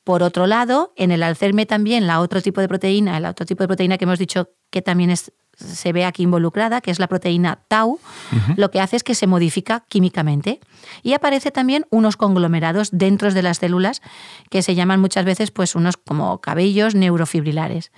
Por 0.04 0.24
otro 0.24 0.48
lado, 0.48 0.94
en 0.98 1.12
el 1.12 1.24
Alzheimer 1.24 1.66
también 1.66 2.08
la 2.08 2.20
otro 2.20 2.42
tipo 2.42 2.62
de 2.62 2.68
proteína, 2.68 3.18
el 3.18 3.26
otro 3.26 3.46
tipo 3.46 3.64
de 3.64 3.68
proteína 3.68 3.98
que 3.98 4.06
hemos 4.06 4.20
dicho 4.20 4.50
que 4.70 4.82
también 4.82 5.10
es 5.10 5.32
se 5.58 5.94
ve 5.94 6.06
aquí 6.06 6.24
involucrada, 6.24 6.82
que 6.82 6.92
es 6.92 7.00
la 7.00 7.08
proteína 7.08 7.60
tau, 7.68 8.00
lo 8.58 8.72
que 8.72 8.82
hace 8.82 8.96
es 8.96 9.04
que 9.04 9.14
se 9.14 9.28
modifica 9.28 9.86
químicamente. 9.88 10.60
Y 11.04 11.14
aparece 11.14 11.52
también 11.52 11.86
unos 11.92 12.18
conglomerados 12.18 12.90
dentro 12.92 13.32
de 13.32 13.44
las 13.44 13.60
células 13.60 14.02
que 14.50 14.62
se 14.62 14.76
llaman 14.76 15.00
muchas 15.00 15.26
veces 15.26 15.52
pues 15.52 15.76
unos 15.76 15.98
como 15.98 16.42
cabellos 16.42 16.96
neurofibrilares. 16.96 17.92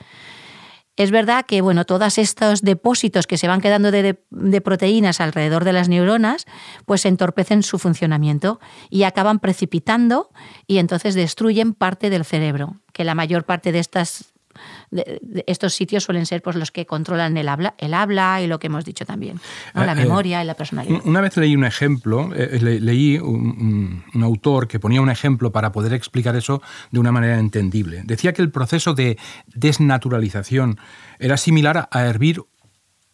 Es 0.97 1.11
verdad 1.11 1.45
que 1.45 1.61
bueno, 1.61 1.85
todos 1.85 2.17
estos 2.17 2.61
depósitos 2.61 3.27
que 3.27 3.37
se 3.37 3.47
van 3.47 3.59
quedando 3.59 3.91
de, 3.91 4.15
proteínas 4.61 5.19
alrededor 5.19 5.65
de 5.65 5.73
las 5.73 5.89
neuronas, 5.89 6.45
pues 6.85 7.05
entorpecen 7.05 7.63
su 7.63 7.79
funcionamiento 7.79 8.59
y 8.89 9.03
acaban 9.03 9.39
precipitando 9.39 10.29
y 10.67 10.77
entonces 10.77 11.13
destruyen 11.15 11.73
parte 11.73 12.09
del 12.09 12.23
cerebro, 12.23 12.77
que 12.93 13.03
la 13.03 13.15
mayor 13.15 13.43
parte 13.43 13.73
de 13.73 13.79
estas 13.79 14.34
estos 15.45 15.73
sitios 15.73 16.03
suelen 16.03 16.25
ser 16.25 16.41
pues, 16.41 16.55
los 16.55 16.71
que 16.71 16.85
controlan 16.85 17.37
el 17.37 17.49
habla, 17.49 17.75
el 17.77 17.93
habla 17.93 18.41
y 18.41 18.47
lo 18.47 18.59
que 18.59 18.67
hemos 18.67 18.85
dicho 18.85 19.05
también, 19.05 19.39
la 19.73 19.91
eh, 19.91 19.95
memoria 19.95 20.43
y 20.43 20.45
la 20.45 20.53
personalidad. 20.53 21.01
Una 21.05 21.21
vez 21.21 21.37
leí 21.37 21.55
un 21.55 21.65
ejemplo, 21.65 22.31
eh, 22.35 22.59
leí 22.59 23.17
un, 23.17 24.03
autor 24.21 24.67
que 24.67 24.79
ponía 24.79 25.01
un 25.01 25.09
ejemplo 25.09 25.51
para 25.51 25.71
poder 25.71 25.93
explicar 25.93 26.35
eso 26.35 26.61
de 26.91 26.99
una 26.99 27.11
manera 27.11 27.39
entendible. 27.39 28.01
Decía 28.05 28.33
que 28.33 28.41
el 28.41 28.51
proceso 28.51 28.93
de 28.93 29.17
desnaturalización 29.53 30.79
era 31.19 31.37
similar 31.37 31.87
a 31.91 32.05
hervir 32.05 32.41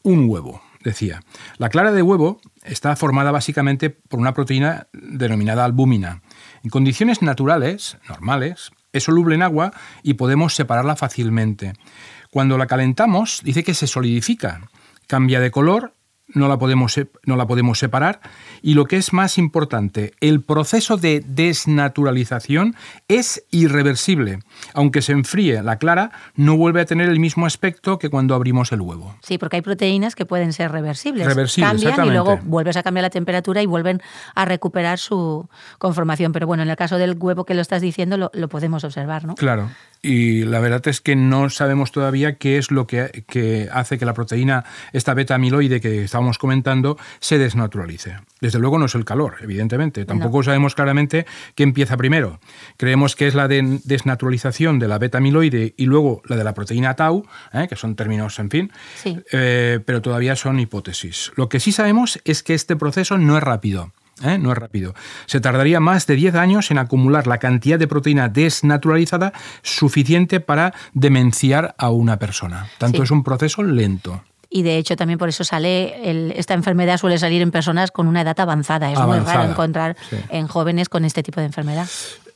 un 0.04 0.30
huevo. 0.30 0.62
Decía, 0.84 1.22
la 1.58 1.70
clara 1.70 1.92
de 1.92 2.02
huevo 2.02 2.42
está 2.64 2.96
formada 2.96 3.32
básicamente 3.32 3.90
por 3.92 4.20
una 4.20 4.34
proteína 4.34 4.88
denominada 4.94 5.64
albúmina. 5.64 6.24
En 6.64 6.70
condiciones 6.72 7.22
naturales, 7.22 7.98
normales, 8.10 8.72
es 8.94 9.04
soluble 9.04 9.36
en 9.36 9.44
agua 9.44 9.72
y 10.04 10.16
podemos 10.16 10.54
separarla 10.54 10.96
fácilmente. 10.96 11.74
Cuando 12.30 12.58
la 12.58 12.68
calentamos, 12.68 13.42
dice 13.44 13.64
que 13.64 13.74
se 13.74 13.88
solidifica, 13.88 14.62
cambia 15.08 15.40
de 15.40 15.52
color 15.52 15.94
no 16.34 16.48
la, 16.48 16.58
podemos, 16.58 17.00
no 17.26 17.36
la 17.36 17.48
podemos 17.48 17.80
separar. 17.80 18.22
Y 18.62 18.74
lo 18.74 18.86
que 18.86 18.98
es 18.98 19.14
más 19.14 19.38
importante, 19.38 20.14
el 20.22 20.42
proceso 20.42 20.98
de 20.98 21.24
desnaturalización 21.26 22.76
es 23.08 23.44
irreversible. 23.52 24.40
Aunque 24.74 25.02
se 25.02 25.12
enfríe 25.12 25.62
la 25.64 25.78
clara, 25.78 26.12
no 26.36 26.58
vuelve 26.58 26.82
a 26.82 26.86
tener 26.86 27.10
el 27.10 27.20
mismo 27.20 27.46
aspecto 27.46 28.00
que 28.00 28.10
cuando 28.10 28.36
abrimos 28.36 28.72
el 28.72 28.82
huevo. 28.82 29.16
Sí, 29.22 29.38
porque 29.38 29.58
hay 29.58 29.62
proteínas 29.62 30.16
que 30.16 30.26
pueden 30.26 30.54
ser 30.54 30.72
reversibles. 30.72 31.26
Reversibles, 31.26 31.84
Cambian 31.84 32.08
y 32.08 32.10
luego 32.12 32.40
vuelves 32.44 32.78
a 32.78 32.84
cambiar 32.84 33.04
la 33.04 33.10
temperatura 33.10 33.62
y 33.62 33.66
vuelven 33.66 34.02
a 34.36 34.46
recuperar 34.46 35.00
su 35.00 35.50
conformación. 35.78 36.32
Pero 36.32 36.48
bueno, 36.48 36.64
en 36.64 36.70
el 36.70 36.76
caso 36.76 36.98
del 36.98 37.18
huevo 37.18 37.46
que 37.46 37.54
lo 37.54 37.62
estás 37.62 37.82
diciendo, 37.82 38.18
lo, 38.18 38.32
lo 38.34 38.48
podemos 38.50 38.84
observar, 38.84 39.26
¿no? 39.26 39.36
Claro 39.36 39.70
y 40.02 40.46
la 40.46 40.60
verdad 40.60 40.88
es 40.88 41.00
que 41.00 41.16
no 41.16 41.50
sabemos 41.50 41.92
todavía 41.92 42.36
qué 42.36 42.58
es 42.58 42.72
lo 42.72 42.88
que, 42.88 43.70
hace 43.72 44.00
que 44.00 44.06
la 44.06 44.14
proteína, 44.14 44.66
esta 44.94 45.14
beta 45.14 45.36
amiloide 45.36 45.80
que 45.80 46.08
estábamos 46.22 46.38
comentando, 46.38 46.98
se 47.20 47.40
desnaturalice. 47.40 48.18
Desde 48.42 48.60
luego 48.60 48.78
no 48.78 48.86
es 48.86 48.94
el 48.94 49.06
calor, 49.06 49.38
evidentemente. 49.42 50.06
Tampoco 50.06 50.44
sabemos 50.44 50.76
claramente 50.76 51.26
qué 51.56 51.64
empieza 51.64 51.98
primero. 51.98 52.40
Creemos 52.78 53.16
que 53.16 53.28
es 53.28 53.34
la 53.34 53.48
desnaturalización 53.48 54.78
de 54.78 54.88
la 54.88 55.00
beta 55.00 55.18
amiloide 55.18 55.74
y 55.78 55.86
luego 55.86 56.22
la 56.26 56.36
de 56.36 56.44
la 56.44 56.54
proteína 56.54 56.96
tau, 56.96 57.26
¿eh? 57.54 57.68
que 57.68 57.76
son 57.76 57.96
términos, 57.96 58.38
en 58.38 58.50
fin, 58.52 58.72
eh, 59.32 59.80
pero 59.84 60.02
todavía 60.02 60.36
son 60.36 60.60
hipótesis. 60.60 61.32
Lo 61.36 61.50
que 61.50 61.60
sí 61.60 61.72
sabemos 61.72 62.20
es 62.24 62.44
que 62.44 62.54
este 62.54 62.76
proceso 62.76 63.18
no 63.18 63.36
es 63.36 63.44
rápido. 63.44 63.92
¿eh? 64.24 64.38
no 64.38 64.52
es 64.52 64.58
rápido. 64.60 64.94
Se 65.26 65.40
tardaría 65.40 65.80
más 65.80 66.06
de 66.06 66.16
10 66.16 66.36
años 66.36 66.70
en 66.70 66.78
acumular 66.78 67.26
la 67.26 67.40
cantidad 67.40 67.80
de 67.80 67.88
proteína 67.88 68.30
desnaturalizada 68.30 69.34
suficiente 69.64 70.40
para 70.40 70.76
demenciar 70.94 71.74
a 71.80 71.90
una 71.90 72.20
persona. 72.20 72.70
Tanto 72.78 73.02
es 73.02 73.10
un 73.10 73.24
proceso 73.24 73.64
lento 73.64 74.24
y 74.54 74.64
de 74.64 74.78
hecho 74.78 74.98
también 74.98 75.18
por 75.18 75.30
eso 75.30 75.46
sale 75.46 76.38
esta 76.38 76.54
enfermedad 76.54 76.98
suele 76.98 77.18
salir 77.18 77.42
en 77.42 77.52
personas 77.52 77.90
con 77.90 78.08
una 78.08 78.22
edad 78.22 78.38
avanzada. 78.40 78.92
Es 78.92 79.00
muy 79.00 79.20
raro 79.20 79.50
encontrar 79.50 79.96
en 80.30 80.48
jóvenes 80.48 80.90
con 80.90 81.06
este 81.06 81.24
tipo 81.24 81.40
de 81.40 81.46
enfermedad. 81.48 81.88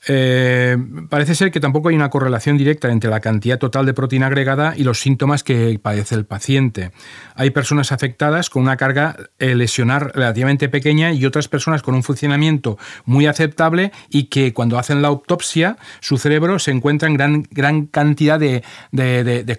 Eh, 0.08 0.78
parece 1.10 1.34
ser 1.34 1.52
que 1.52 1.60
tampoco 1.60 1.90
hay 1.90 1.96
una 1.96 2.10
correlación 2.10 2.58
directa 2.58 2.92
entre 2.92 3.10
la 3.10 3.20
cantidad 3.20 3.58
total 3.58 3.86
de 3.86 3.94
proteína 3.94 4.28
agregada 4.28 4.74
y 4.78 4.84
los 4.84 5.00
síntomas 5.00 5.44
que 5.44 5.80
padece 5.82 6.16
el 6.16 6.26
paciente. 6.26 6.92
Hay 7.34 7.50
personas 7.50 7.92
afectadas 7.92 8.50
con 8.50 8.62
una 8.62 8.78
carga 8.78 9.16
eh, 9.40 9.56
lesionar 9.56 10.12
relativamente 10.14 10.70
pequeña 10.70 11.12
y 11.12 11.26
otras 11.26 11.48
personas 11.48 11.82
con 11.82 11.96
un 11.96 12.04
funcionamiento 12.04 12.78
muy 13.06 13.26
aceptable 13.26 13.92
y 14.10 14.26
que 14.26 14.54
cuando 14.54 14.78
hacen 14.78 15.02
la 15.02 15.08
autopsia 15.08 15.78
su 16.02 16.18
cerebro 16.18 16.60
se 16.60 16.72
encuentra 16.72 17.08
en 17.08 17.16
gran, 17.16 17.48
gran 17.50 17.86
cantidad 17.88 18.40
de, 18.40 18.64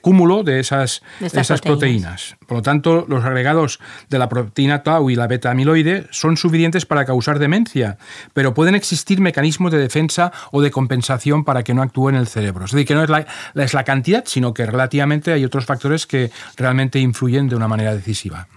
cúmulo 0.00 0.44
de 0.44 0.60
esas, 0.60 1.02
esas 1.20 1.60
proteínas. 1.60 2.36
Por 2.46 2.58
lo 2.58 2.62
tanto, 2.62 3.04
los 3.08 3.24
agregados 3.24 3.80
de 4.08 4.18
la 4.18 4.28
proteína 4.28 4.84
tau 4.84 5.10
y 5.10 5.16
la 5.16 5.26
beta 5.26 5.50
amiloide 5.50 6.06
son 6.10 6.36
suficientes 6.36 6.86
para 6.86 7.04
causar 7.04 7.40
demencia, 7.40 7.98
pero 8.32 8.54
pueden 8.54 8.76
existir 8.76 9.20
mecanismos 9.20 9.72
de 9.72 9.78
defensa 9.78 10.32
o 10.52 10.60
de 10.60 10.70
compensación 10.70 11.44
para 11.44 11.62
que 11.62 11.74
no 11.74 11.82
actúe 11.82 12.10
en 12.10 12.16
el 12.16 12.26
cerebro. 12.26 12.64
Es 12.64 12.72
decir, 12.72 12.86
que 12.86 12.94
no 12.94 13.02
es 13.02 13.10
la, 13.10 13.26
es 13.54 13.74
la 13.74 13.84
cantidad, 13.84 14.24
sino 14.26 14.54
que 14.54 14.66
relativamente 14.66 15.32
hay 15.32 15.44
otros 15.44 15.64
factores 15.64 16.06
que 16.06 16.30
realmente 16.56 16.98
influyen 16.98 17.48
de 17.48 17.56
una 17.56 17.68
manera 17.68 17.94
decisiva. 17.94 18.48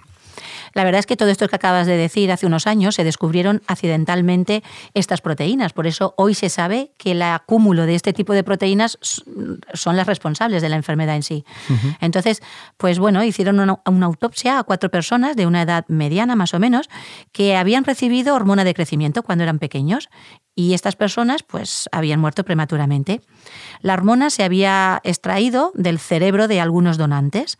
La 0.74 0.84
verdad 0.84 1.00
es 1.00 1.06
que 1.06 1.16
todo 1.16 1.28
esto 1.28 1.48
que 1.48 1.56
acabas 1.56 1.86
de 1.86 1.96
decir, 1.96 2.30
hace 2.30 2.46
unos 2.46 2.66
años 2.66 2.94
se 2.94 3.04
descubrieron 3.04 3.62
accidentalmente 3.66 4.62
estas 4.94 5.20
proteínas. 5.20 5.72
Por 5.72 5.86
eso 5.86 6.14
hoy 6.16 6.34
se 6.34 6.48
sabe 6.48 6.92
que 6.96 7.12
el 7.12 7.22
acúmulo 7.22 7.86
de 7.86 7.94
este 7.94 8.12
tipo 8.12 8.32
de 8.32 8.44
proteínas 8.44 8.98
son 9.74 9.96
las 9.96 10.06
responsables 10.06 10.62
de 10.62 10.68
la 10.68 10.76
enfermedad 10.76 11.16
en 11.16 11.22
sí. 11.22 11.44
Entonces, 12.00 12.42
pues 12.76 12.98
bueno, 12.98 13.22
hicieron 13.24 13.60
una, 13.60 13.80
una, 13.86 14.06
autopsia 14.06 14.58
a 14.58 14.64
cuatro 14.64 14.90
personas 14.90 15.36
de 15.36 15.46
una 15.46 15.62
edad 15.62 15.84
mediana 15.88 16.36
más 16.36 16.54
o 16.54 16.58
menos 16.58 16.88
que 17.32 17.56
habían 17.56 17.84
recibido 17.84 18.34
hormona 18.34 18.64
de 18.64 18.74
crecimiento 18.74 19.22
cuando 19.22 19.44
eran 19.44 19.58
pequeños 19.58 20.08
y 20.54 20.74
estas 20.74 20.96
personas 20.96 21.42
pues 21.42 21.88
habían 21.92 22.20
muerto 22.20 22.44
prematuramente. 22.44 23.20
La 23.80 23.94
hormona 23.94 24.30
se 24.30 24.42
había 24.42 25.00
extraído 25.04 25.72
del 25.74 25.98
cerebro 25.98 26.48
de 26.48 26.60
algunos 26.60 26.98
donantes. 26.98 27.58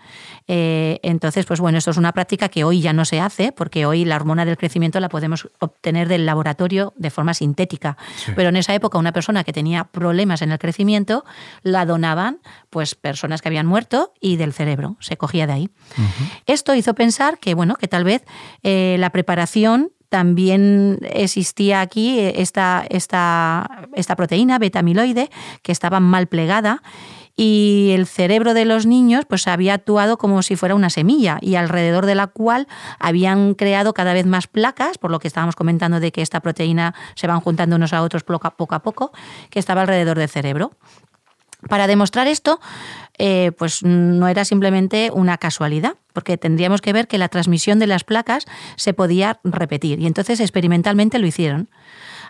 Eh, 0.49 0.99
entonces, 1.03 1.47
pues 1.47 1.61
bueno, 1.61 1.79
esto 1.79 1.93
es 1.93 1.97
una 1.97 2.13
práctica 2.13 2.49
que 2.49 2.65
hoy 2.65 2.81
ya 2.81 2.93
no 2.93 3.05
se 3.05 3.21
hace, 3.21 3.53
porque 3.53 3.87
hoy 3.87 4.05
la 4.05 4.17
hormona 4.17 4.45
del 4.45 4.57
crecimiento 4.57 5.01
la 5.01 5.09
podemos 5.09 5.49
obtener 5.61 6.09
del 6.09 6.27
laboratorio 6.27 6.93
de 6.97 7.11
forma 7.11 7.35
sintética. 7.35 7.97
Pero 8.37 8.49
en 8.49 8.57
esa 8.57 8.75
época 8.75 8.99
una 8.99 9.13
persona 9.13 9.45
que 9.45 9.53
tenía 9.53 9.85
problemas 9.85 10.43
en 10.43 10.53
el 10.53 10.59
crecimiento 10.59 11.25
la 11.63 11.87
donaban 11.87 12.41
pues 12.69 12.95
personas 12.95 13.41
que 13.41 13.49
habían 13.49 13.67
muerto 13.67 14.13
y 14.21 14.37
del 14.37 14.53
cerebro, 14.53 14.97
se 15.01 15.17
cogía 15.17 15.47
de 15.47 15.53
ahí. 15.53 15.71
Esto 16.47 16.75
hizo 16.75 16.95
pensar 16.95 17.39
que, 17.39 17.55
bueno, 17.55 17.77
que 17.77 17.89
tal 17.89 18.05
vez 18.05 18.25
eh, 18.63 18.97
la 18.99 19.11
preparación 19.11 19.93
también 20.11 20.99
existía 21.03 21.81
aquí 21.81 22.19
esta, 22.19 22.85
esta, 22.91 23.87
esta 23.95 24.17
proteína 24.17 24.59
beta-amiloide 24.59 25.31
que 25.63 25.73
estaba 25.73 26.01
mal 26.01 26.27
plegada 26.27 26.83
y 27.37 27.93
el 27.95 28.07
cerebro 28.07 28.53
de 28.53 28.65
los 28.65 28.87
niños 28.87 29.25
pues 29.27 29.47
había 29.47 29.73
actuado 29.73 30.19
como 30.19 30.43
si 30.43 30.57
fuera 30.57 30.75
una 30.75 30.91
semilla 30.91 31.39
y 31.41 31.55
alrededor 31.55 32.05
de 32.05 32.17
la 32.17 32.27
cual 32.27 32.67
habían 32.99 33.55
creado 33.55 33.95
cada 33.95 34.13
vez 34.13 34.27
más 34.27 34.47
placas, 34.47 34.99
por 34.99 35.11
lo 35.11 35.21
que 35.21 35.29
estábamos 35.29 35.57
comentando 35.57 36.01
de 36.01 36.13
que 36.13 36.23
esta 36.23 36.41
proteína 36.41 36.95
se 37.15 37.29
van 37.29 37.41
juntando 37.41 37.77
unos 37.77 37.93
a 37.93 38.03
otros 38.03 38.25
poco 38.25 38.47
a 38.75 38.83
poco, 38.83 39.13
que 39.49 39.59
estaba 39.59 39.81
alrededor 39.83 40.19
del 40.19 40.29
cerebro. 40.29 40.73
Para 41.69 41.87
demostrar 41.87 42.27
esto, 42.27 42.59
eh, 43.23 43.53
pues 43.53 43.83
no 43.83 44.29
era 44.29 44.47
simplemente 44.47 45.11
una 45.13 45.37
casualidad, 45.37 45.97
porque 46.15 46.39
tendríamos 46.39 46.81
que 46.81 46.95
ver 46.95 47.07
que 47.07 47.19
la 47.19 47.29
transmisión 47.29 47.79
de 47.79 47.87
las 47.87 48.03
placas 48.03 48.47
se 48.77 48.95
podía 48.95 49.41
repetir 49.45 50.01
y 50.01 50.07
entonces 50.07 50.41
experimentalmente 50.41 51.19
lo 51.19 51.27
hicieron. 51.27 51.69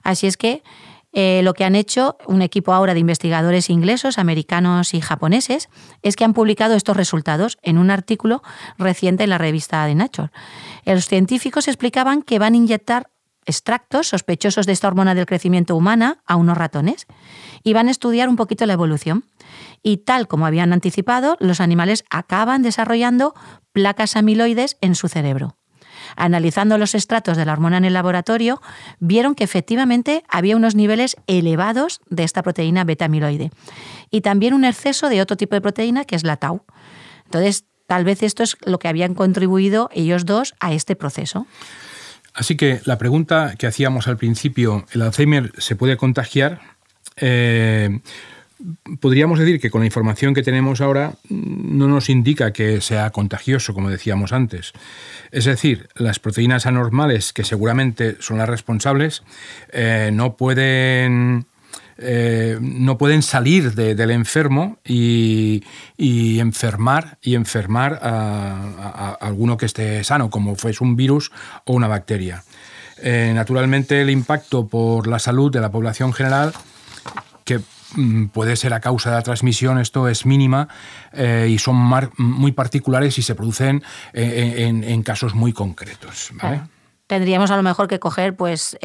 Así 0.03 0.27
es 0.27 0.37
que 0.37 0.65
eh, 1.13 1.43
lo 1.45 1.55
que 1.55 1.63
han 1.63 1.77
hecho 1.77 2.19
un 2.27 2.43
equipo 2.43 2.73
ahora 2.73 2.93
de 2.95 2.99
investigadores 2.99 3.71
ingleses, 3.71 4.19
americanos 4.19 4.93
y 4.93 5.01
japoneses 5.01 5.69
es 6.03 6.17
que 6.17 6.25
han 6.25 6.35
publicado 6.35 6.75
estos 6.75 6.97
resultados 6.97 7.57
en 7.63 7.79
un 7.79 7.93
artículo 7.93 8.43
reciente 8.77 9.23
en 9.23 9.31
la 9.31 9.39
revista 9.39 9.87
de 9.87 9.95
Nature. 9.95 10.31
Los 10.87 11.07
científicos 11.07 11.69
explicaban 11.69 12.23
que 12.23 12.41
van 12.41 12.55
a 12.55 12.57
inyectar 12.57 13.11
extractos 13.47 14.09
sospechosos 14.09 14.67
de 14.67 14.73
esta 14.73 14.89
hormona 14.89 15.15
del 15.15 15.27
crecimiento 15.27 15.77
humana 15.77 16.23
a 16.27 16.37
unos 16.37 16.57
ratones 16.57 17.07
y 17.63 17.73
van 17.73 17.89
a 17.89 17.91
estudiar 17.91 18.29
un 18.29 18.37
poquito 18.37 18.67
la 18.67 18.75
evolución. 18.75 19.25
Y 19.83 19.99
tal 19.99 20.29
como 20.29 20.47
habían 20.47 20.73
anticipado, 20.73 21.37
los 21.41 21.61
animales 21.61 22.05
acaban 22.11 22.63
desarrollando 22.63 23.35
placas 23.73 24.17
amiloides 24.17 24.77
en 24.81 24.95
su 24.95 25.09
cerebro. 25.09 25.57
Analizando 26.17 26.79
los 26.79 26.95
estratos 26.95 27.37
de 27.37 27.45
la 27.45 27.53
hormona 27.53 27.77
en 27.77 27.85
el 27.85 27.93
laboratorio, 27.93 28.61
vieron 28.99 29.35
que 29.35 29.45
efectivamente 29.45 30.25
había 30.29 30.57
unos 30.57 30.75
niveles 30.75 31.17
elevados 31.27 32.01
de 32.09 32.25
esta 32.25 32.43
proteína 32.43 32.85
beta 32.85 33.05
amiloide 33.05 33.51
y 34.11 34.23
también 34.23 34.55
un 34.55 34.65
exceso 34.65 35.09
de 35.09 35.21
otro 35.21 35.37
tipo 35.37 35.55
de 35.55 35.61
proteína 35.61 36.05
que 36.05 36.17
es 36.17 36.25
la 36.25 36.37
tau. 36.37 36.65
Entonces, 37.25 37.65
tal 37.87 38.05
vez 38.05 38.23
esto 38.23 38.43
es 38.43 38.57
lo 38.65 38.79
que 38.79 38.89
habían 38.89 39.15
contribuido 39.15 39.89
ellos 39.93 40.25
dos 40.25 40.55
a 40.61 40.73
este 40.73 40.97
proceso. 40.97 41.47
Así 42.35 42.57
que 42.57 42.81
la 42.85 42.99
pregunta 42.99 43.55
que 43.59 43.67
hacíamos 43.67 44.09
al 44.09 44.17
principio, 44.17 44.87
¿el 44.93 45.03
Alzheimer 45.03 45.53
se 45.59 45.77
puede 45.77 45.97
contagiar? 45.97 46.61
Eh, 47.17 48.01
podríamos 49.01 49.39
decir 49.39 49.61
que 49.61 49.71
con 49.71 49.81
la 49.81 49.87
información 49.87 50.35
que 50.35 50.43
tenemos 50.43 50.81
ahora 50.81 51.15
no 51.29 51.89
nos 51.89 52.09
indica 52.09 52.53
que 52.53 52.81
sea 52.81 53.11
contagioso, 53.11 53.75
como 53.75 53.91
decíamos 53.91 54.33
antes. 54.33 54.73
Es 55.31 55.45
decir, 55.45 55.89
las 55.95 56.19
proteínas 56.19 56.67
anormales, 56.67 57.33
que 57.33 57.45
seguramente 57.45 58.17
son 58.21 58.39
las 58.39 58.49
responsables, 58.49 59.23
eh, 59.73 60.11
no 60.13 60.37
pueden... 60.37 61.47
Eh, 62.01 62.59
no 62.61 62.97
pueden 62.97 63.23
salir 63.23 63.75
del 63.75 64.11
enfermo 64.11 64.79
y, 64.85 65.63
enfermar 65.99 67.19
y 67.21 67.35
enfermar 67.35 68.01
a, 68.03 69.17
alguno 69.21 69.57
que 69.57 69.67
esté 69.67 70.03
sano, 70.03 70.31
como 70.31 70.57
fuese 70.57 70.83
un 70.83 70.97
virus 70.97 71.31
o 71.65 71.75
una 71.75 71.89
bacteria. 71.89 72.43
naturalmente, 73.35 74.01
el 74.01 74.11
impacto 74.11 74.67
por 74.67 75.07
la 75.07 75.19
salud 75.19 75.53
de 75.53 75.61
la 75.61 75.71
población 75.71 76.13
general 76.13 76.53
que 77.51 77.61
mm, 77.97 78.27
puede 78.27 78.55
ser 78.57 78.73
a 78.75 78.81
causa 78.81 79.11
de 79.11 79.17
la 79.17 79.23
transmisión, 79.23 79.79
esto 79.79 80.09
es 80.09 80.25
mínima 80.25 80.69
eh, 81.13 81.49
y 81.51 81.59
son 81.59 81.77
muy 82.17 82.53
particulares 82.53 83.19
y 83.19 83.23
se 83.23 83.35
producen 83.35 83.83
eh, 84.13 84.67
en, 84.67 85.03
casos 85.03 85.35
muy 85.35 85.53
concretos. 85.53 86.31
Tendríamos 87.11 87.51
a 87.51 87.57
lo 87.57 87.65
mejor 87.65 87.89
que 87.89 87.99
coger 87.99 88.37
pues 88.37 88.79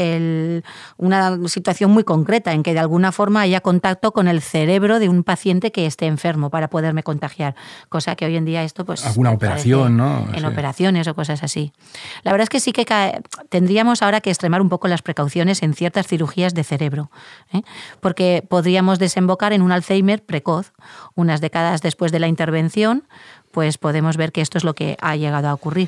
una 0.97 1.47
situación 1.47 1.91
muy 1.91 2.03
concreta 2.03 2.53
en 2.53 2.63
que 2.63 2.73
de 2.73 2.79
alguna 2.79 3.11
forma 3.11 3.41
haya 3.41 3.61
contacto 3.61 4.13
con 4.13 4.27
el 4.27 4.41
cerebro 4.41 4.97
de 4.97 5.09
un 5.09 5.23
paciente 5.23 5.71
que 5.71 5.85
esté 5.85 6.07
enfermo 6.07 6.49
para 6.49 6.67
poderme 6.67 7.03
contagiar, 7.03 7.55
cosa 7.87 8.15
que 8.15 8.25
hoy 8.25 8.35
en 8.35 8.45
día 8.45 8.63
esto 8.63 8.83
pues 8.83 9.05
alguna 9.05 9.29
operación, 9.29 9.95
¿no? 9.95 10.27
En 10.33 10.43
operaciones 10.43 11.07
o 11.07 11.13
cosas 11.13 11.43
así. 11.43 11.71
La 12.23 12.31
verdad 12.31 12.45
es 12.45 12.49
que 12.49 12.59
sí 12.59 12.71
que 12.71 12.83
tendríamos 13.49 14.01
ahora 14.01 14.21
que 14.21 14.31
extremar 14.31 14.59
un 14.59 14.69
poco 14.69 14.87
las 14.87 15.03
precauciones 15.03 15.61
en 15.61 15.75
ciertas 15.75 16.07
cirugías 16.07 16.55
de 16.55 16.63
cerebro, 16.63 17.11
¿eh? 17.53 17.61
porque 17.99 18.43
podríamos 18.49 18.97
desembocar 18.97 19.53
en 19.53 19.61
un 19.61 19.71
Alzheimer 19.71 20.25
precoz, 20.25 20.73
unas 21.13 21.41
décadas 21.41 21.83
después 21.83 22.11
de 22.11 22.17
la 22.17 22.27
intervención, 22.27 23.03
pues 23.55 23.77
podemos 23.77 24.17
ver 24.17 24.33
que 24.33 24.41
esto 24.41 24.57
es 24.57 24.65
lo 24.65 24.73
que 24.73 24.97
ha 24.99 25.15
llegado 25.15 25.47
a 25.47 25.53
ocurrir. 25.53 25.87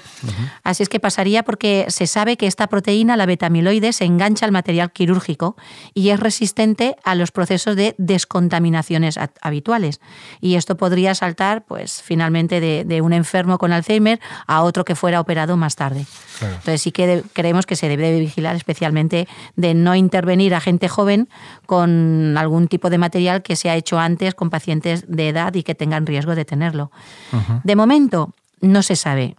Así 0.63 0.83
es 0.83 0.87
que 0.87 1.01
pasaría 1.01 1.43
porque 1.43 1.85
se 1.89 2.07
sabe 2.07 2.37
que 2.37 2.47
esta 2.47 2.67
proteína, 2.67 3.17
la 3.17 3.25
betamiloide, 3.25 3.91
se 3.91 4.05
engancha 4.05 4.45
al 4.45 4.53
material 4.53 4.89
quirúrgico 4.93 5.57
y 5.93 6.11
es 6.11 6.19
resistente 6.21 6.95
a 7.03 7.13
los 7.13 7.31
procesos 7.31 7.75
de 7.75 7.93
descontaminaciones 7.97 9.19
habituales. 9.41 9.99
Y 10.39 10.55
esto 10.55 10.77
podría 10.77 11.13
saltar, 11.13 11.65
pues, 11.65 12.01
finalmente 12.01 12.61
de, 12.61 13.01
un 13.01 13.11
enfermo 13.11 13.57
con 13.57 13.73
Alzheimer 13.73 14.21
a 14.47 14.61
otro 14.61 14.85
que 14.85 14.95
fuera 14.95 15.19
operado 15.19 15.57
más 15.57 15.75
tarde. 15.75 16.05
Entonces 16.41 16.81
sí 16.81 16.93
que 16.93 17.21
creemos 17.33 17.65
que 17.65 17.75
se 17.75 17.89
debe 17.89 18.17
vigilar 18.17 18.55
especialmente 18.55 19.27
de 19.57 19.73
no 19.73 19.93
intervenir 19.93 20.55
a 20.55 20.61
gente 20.61 20.87
joven 20.87 21.27
con 21.65 22.37
algún 22.37 22.69
tipo 22.69 22.89
de 22.89 22.97
material 22.97 23.41
que 23.41 23.57
se 23.57 23.69
ha 23.69 23.75
hecho 23.75 23.99
antes 23.99 24.35
con 24.35 24.49
pacientes 24.49 25.03
de 25.09 25.27
edad 25.27 25.53
y 25.55 25.63
que 25.63 25.75
tengan 25.75 26.05
riesgo 26.05 26.33
de 26.33 26.45
tenerlo. 26.45 26.91
De 27.63 27.75
momento, 27.75 28.33
no 28.61 28.81
se 28.81 28.95
sabe 28.95 29.35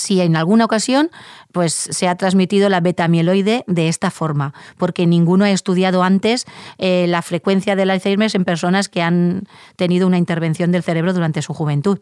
si 0.00 0.20
en 0.20 0.34
alguna 0.34 0.64
ocasión 0.64 1.10
pues, 1.52 1.74
se 1.74 2.08
ha 2.08 2.16
transmitido 2.16 2.68
la 2.68 2.80
beta-amiloide 2.80 3.64
de 3.66 3.88
esta 3.88 4.10
forma, 4.10 4.54
porque 4.78 5.06
ninguno 5.06 5.44
ha 5.44 5.50
estudiado 5.50 6.02
antes 6.02 6.46
eh, 6.78 7.06
la 7.08 7.22
frecuencia 7.22 7.76
del 7.76 7.90
Alzheimer 7.90 8.30
en 8.34 8.44
personas 8.44 8.88
que 8.88 9.02
han 9.02 9.44
tenido 9.76 10.06
una 10.06 10.18
intervención 10.18 10.72
del 10.72 10.82
cerebro 10.82 11.12
durante 11.12 11.42
su 11.42 11.54
juventud. 11.54 11.98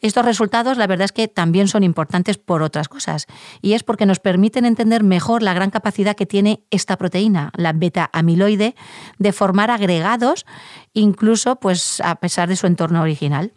Estos 0.00 0.24
resultados, 0.24 0.78
la 0.78 0.88
verdad 0.88 1.04
es 1.04 1.12
que 1.12 1.28
también 1.28 1.68
son 1.68 1.84
importantes 1.84 2.36
por 2.36 2.62
otras 2.62 2.88
cosas, 2.88 3.28
y 3.60 3.74
es 3.74 3.84
porque 3.84 4.04
nos 4.04 4.18
permiten 4.18 4.64
entender 4.64 5.04
mejor 5.04 5.44
la 5.44 5.54
gran 5.54 5.70
capacidad 5.70 6.16
que 6.16 6.26
tiene 6.26 6.64
esta 6.72 6.96
proteína, 6.96 7.52
la 7.56 7.72
beta-amiloide, 7.72 8.74
de 9.18 9.32
formar 9.32 9.70
agregados, 9.70 10.44
incluso 10.92 11.54
pues, 11.56 12.00
a 12.00 12.16
pesar 12.16 12.48
de 12.48 12.56
su 12.56 12.66
entorno 12.66 13.00
original. 13.00 13.52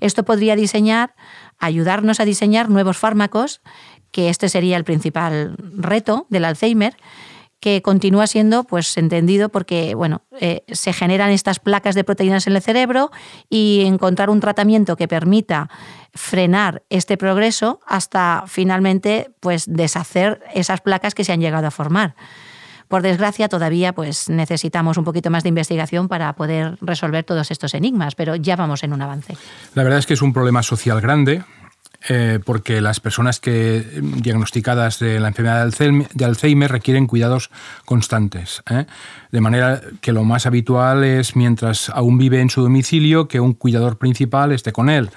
Esto 0.00 0.24
podría 0.24 0.56
diseñar, 0.56 1.14
ayudarnos 1.58 2.20
a 2.20 2.24
diseñar 2.24 2.70
nuevos 2.70 2.96
fármacos, 2.98 3.60
que 4.10 4.28
este 4.28 4.48
sería 4.48 4.76
el 4.76 4.84
principal 4.84 5.56
reto 5.58 6.26
del 6.30 6.44
Alzheimer, 6.44 6.96
que 7.60 7.82
continúa 7.82 8.26
siendo 8.26 8.64
pues 8.64 8.96
entendido 8.96 9.48
porque 9.48 9.94
bueno 9.94 10.22
eh, 10.40 10.62
se 10.68 10.92
generan 10.92 11.30
estas 11.30 11.58
placas 11.58 11.94
de 11.94 12.04
proteínas 12.04 12.46
en 12.46 12.54
el 12.54 12.62
cerebro 12.62 13.10
y 13.50 13.82
encontrar 13.84 14.30
un 14.30 14.40
tratamiento 14.40 14.96
que 14.96 15.08
permita 15.08 15.68
frenar 16.14 16.84
este 16.88 17.16
progreso 17.16 17.80
hasta 17.86 18.44
finalmente 18.46 19.32
pues 19.40 19.64
deshacer 19.66 20.40
esas 20.54 20.80
placas 20.80 21.14
que 21.14 21.24
se 21.24 21.32
han 21.32 21.40
llegado 21.40 21.66
a 21.66 21.72
formar. 21.72 22.14
Por 22.88 23.02
desgracia, 23.02 23.48
todavía 23.48 23.92
pues, 23.92 24.28
necesitamos 24.28 24.96
un 24.96 25.04
poquito 25.04 25.30
más 25.30 25.42
de 25.42 25.50
investigación 25.50 26.08
para 26.08 26.32
poder 26.32 26.78
resolver 26.80 27.24
todos 27.24 27.50
estos 27.50 27.74
enigmas, 27.74 28.14
pero 28.14 28.34
ya 28.34 28.56
vamos 28.56 28.82
en 28.82 28.92
un 28.92 29.02
avance. 29.02 29.36
La 29.74 29.82
verdad 29.82 29.98
es 29.98 30.06
que 30.06 30.14
es 30.14 30.22
un 30.22 30.32
problema 30.32 30.62
social 30.62 31.00
grande. 31.00 31.44
Eh, 32.08 32.38
porque 32.44 32.80
las 32.80 33.00
personas 33.00 33.40
que 33.40 33.84
diagnosticadas 34.00 35.00
de 35.00 35.18
la 35.18 35.28
enfermedad 35.28 35.68
de 36.14 36.24
Alzheimer 36.24 36.70
requieren 36.70 37.08
cuidados 37.08 37.50
constantes. 37.84 38.62
¿eh? 38.70 38.86
De 39.32 39.40
manera 39.40 39.80
que 40.00 40.12
lo 40.12 40.22
más 40.22 40.46
habitual 40.46 41.02
es, 41.02 41.34
mientras 41.34 41.90
aún 41.90 42.16
vive 42.16 42.40
en 42.40 42.50
su 42.50 42.62
domicilio, 42.62 43.26
que 43.26 43.40
un 43.40 43.52
cuidador 43.52 43.98
principal 43.98 44.52
esté 44.52 44.70
con 44.70 44.90
él. 44.90 45.10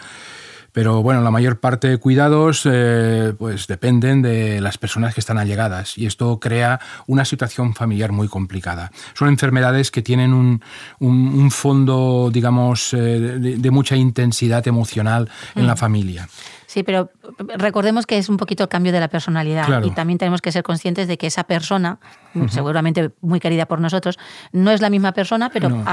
Pero 0.71 1.03
bueno, 1.03 1.21
la 1.21 1.31
mayor 1.31 1.59
parte 1.59 1.89
de 1.89 1.97
cuidados 1.97 2.61
eh, 2.65 3.33
pues 3.37 3.67
dependen 3.67 4.21
de 4.21 4.61
las 4.61 4.77
personas 4.77 5.13
que 5.13 5.19
están 5.19 5.37
allegadas 5.37 5.97
y 5.97 6.05
esto 6.05 6.39
crea 6.39 6.79
una 7.07 7.25
situación 7.25 7.73
familiar 7.75 8.11
muy 8.11 8.27
complicada. 8.27 8.91
Son 9.13 9.27
enfermedades 9.27 9.91
que 9.91 10.01
tienen 10.01 10.33
un, 10.33 10.61
un, 10.99 11.51
fondo, 11.51 12.29
digamos, 12.31 12.93
eh, 12.93 12.97
de, 12.99 13.71
mucha 13.71 13.95
intensidad 13.95 14.67
emocional 14.67 15.29
en 15.55 15.67
la 15.67 15.73
mm. 15.73 15.77
familia. 15.77 16.29
Sí, 16.71 16.83
pero 16.83 17.11
recordemos 17.57 18.05
que 18.05 18.17
es 18.17 18.29
un 18.29 18.37
poquito 18.37 18.63
el 18.63 18.69
cambio 18.69 18.93
de 18.93 19.01
la 19.01 19.09
personalidad 19.09 19.83
y 19.83 19.91
también 19.91 20.17
tenemos 20.17 20.39
que 20.39 20.53
ser 20.53 20.63
conscientes 20.63 21.05
de 21.09 21.17
que 21.17 21.27
esa 21.27 21.43
persona, 21.43 21.99
seguramente 22.47 23.11
muy 23.19 23.41
querida 23.41 23.65
por 23.65 23.81
nosotros, 23.81 24.17
no 24.53 24.71
es 24.71 24.79
la 24.79 24.89
misma 24.89 25.11
persona, 25.11 25.49
pero 25.49 25.83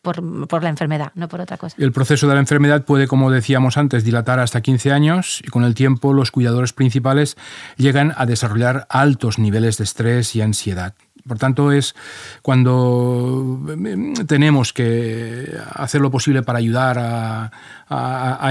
por, 0.00 0.62
la 0.62 0.70
enfermedad, 0.70 1.12
no 1.16 1.28
por 1.28 1.42
otra 1.42 1.58
cosa. 1.58 1.76
El 1.78 1.92
proceso 1.92 2.26
de 2.26 2.32
la 2.32 2.40
enfermedad 2.40 2.86
puede, 2.86 3.08
como 3.08 3.30
decíamos 3.30 3.76
antes, 3.76 4.02
dilatar 4.02 4.40
hasta 4.40 4.62
15 4.62 4.90
años 4.90 5.42
y 5.44 5.48
con 5.48 5.64
el 5.64 5.74
tiempo 5.74 6.14
los 6.14 6.30
cuidadores 6.30 6.72
principales 6.72 7.36
llegan 7.76 8.14
a 8.16 8.24
desarrollar 8.24 8.86
altos 8.88 9.38
niveles 9.38 9.76
de 9.76 9.84
estrés 9.84 10.34
y 10.34 10.40
ansiedad. 10.40 10.94
Por 11.26 11.38
tanto, 11.38 11.72
es 11.72 11.94
cuando 12.42 13.60
mm, 13.60 14.26
tenemos 14.26 14.72
que 14.72 15.52
hacer 15.74 16.00
lo 16.00 16.10
posible 16.10 16.42
para 16.42 16.58
ayudar 16.58 16.98
a, 16.98 17.50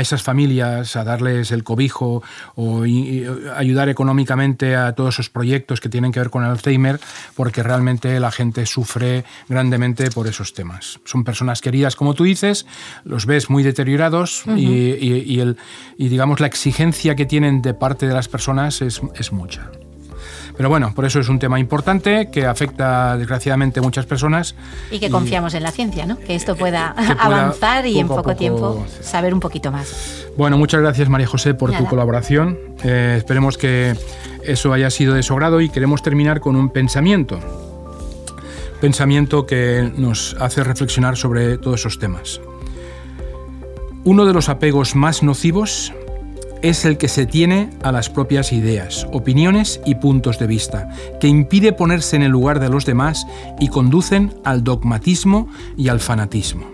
esas 0.01 0.21
familias, 0.21 0.97
a 0.97 1.05
darles 1.05 1.51
el 1.51 1.63
cobijo 1.63 2.21
o 2.55 2.83
ayudar 3.55 3.87
económicamente 3.87 4.75
a 4.75 4.93
todos 4.93 5.15
esos 5.15 5.29
proyectos 5.29 5.79
que 5.79 5.87
tienen 5.87 6.11
que 6.11 6.19
ver 6.19 6.29
con 6.29 6.43
Alzheimer, 6.43 6.99
porque 7.35 7.63
realmente 7.63 8.19
la 8.19 8.31
gente 8.31 8.65
sufre 8.65 9.23
grandemente 9.47 10.11
por 10.11 10.27
esos 10.27 10.53
temas. 10.53 10.99
Son 11.05 11.23
personas 11.23 11.61
queridas, 11.61 11.95
como 11.95 12.15
tú 12.15 12.25
dices, 12.25 12.65
los 13.05 13.25
ves 13.25 13.49
muy 13.49 13.63
deteriorados 13.63 14.43
y, 14.57 15.39
el, 15.39 15.57
digamos 15.97 16.39
la 16.41 16.47
exigencia 16.47 17.15
que 17.15 17.25
tienen 17.25 17.61
de 17.61 17.73
parte 17.73 18.07
de 18.07 18.13
las 18.13 18.27
personas 18.27 18.81
es, 18.81 19.01
es 19.15 19.31
mucha. 19.31 19.69
Pero 20.59 20.67
bueno, 20.67 20.91
por 20.93 21.05
eso 21.05 21.21
es 21.21 21.29
un 21.29 21.39
tema 21.39 21.57
importante 21.57 22.29
que 22.29 22.45
afecta 22.45 23.15
desgraciadamente 23.15 23.79
a 23.79 23.81
muchas 23.81 24.05
personas. 24.05 24.55
Y 24.91 24.99
que 24.99 25.09
confiamos 25.09 25.53
en 25.53 25.63
la 25.63 25.71
ciencia, 25.71 26.05
¿no? 26.05 26.19
Que 26.19 26.35
esto 26.35 26.57
pueda, 26.57 26.89
avanzar 27.17 27.87
y 27.87 27.97
en 27.97 28.09
poco, 28.09 28.35
tiempo 28.35 28.85
saber 28.99 29.33
un 29.33 29.39
poquito 29.39 29.71
más. 29.71 30.27
Bueno, 30.35 30.57
muchas 30.57 30.81
gracias 30.81 31.07
María 31.07 31.27
José 31.27 31.53
por 31.53 31.71
tu 31.71 31.85
colaboración. 31.85 32.59
Eh, 32.83 33.15
esperemos 33.17 33.57
que 33.57 33.95
eso 34.43 34.73
haya 34.73 34.89
sido 34.89 35.13
de 35.13 35.23
su 35.23 35.33
grado 35.33 35.61
y 35.61 35.69
queremos 35.69 36.03
terminar 36.03 36.41
con 36.41 36.57
un 36.57 36.69
pensamiento. 36.71 37.39
Pensamiento 38.81 39.45
que 39.45 39.89
nos 39.95 40.35
hace 40.41 40.65
reflexionar 40.65 41.15
sobre 41.15 41.57
todos 41.57 41.79
esos 41.79 41.99
temas. 41.99 42.41
Uno 44.03 44.25
de 44.25 44.33
los 44.33 44.49
apegos 44.49 44.93
más 44.93 45.23
nocivos 45.23 45.93
es 46.61 46.85
el 46.85 46.97
que 46.97 47.07
se 47.07 47.25
tiene 47.25 47.69
a 47.83 47.91
las 47.91 48.09
propias 48.09 48.51
ideas, 48.51 49.07
opiniones 49.11 49.79
y 49.85 49.95
puntos 49.95 50.39
de 50.39 50.47
vista, 50.47 50.89
que 51.19 51.27
impide 51.27 51.73
ponerse 51.73 52.15
en 52.15 52.23
el 52.23 52.31
lugar 52.31 52.59
de 52.59 52.69
los 52.69 52.85
demás 52.85 53.25
y 53.59 53.69
conducen 53.69 54.33
al 54.43 54.63
dogmatismo 54.63 55.47
y 55.77 55.89
al 55.89 55.99
fanatismo. 55.99 56.65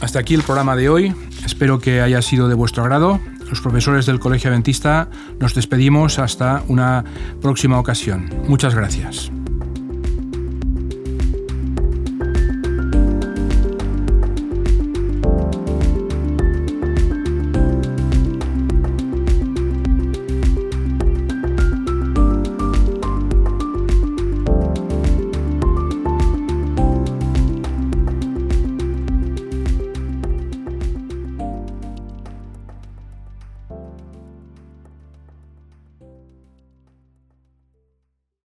Hasta 0.00 0.20
aquí 0.20 0.34
el 0.34 0.42
programa 0.42 0.76
de 0.76 0.88
hoy. 0.88 1.14
Espero 1.44 1.78
que 1.80 2.00
haya 2.00 2.22
sido 2.22 2.48
de 2.48 2.54
vuestro 2.54 2.82
agrado. 2.82 3.20
Los 3.48 3.60
profesores 3.60 4.06
del 4.06 4.20
Colegio 4.20 4.50
Adventista 4.50 5.08
nos 5.40 5.54
despedimos 5.54 6.18
hasta 6.18 6.62
una 6.68 7.04
próxima 7.40 7.78
ocasión. 7.78 8.30
Muchas 8.46 8.74
gracias. 8.74 9.32